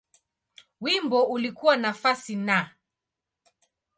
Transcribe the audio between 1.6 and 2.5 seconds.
nafasi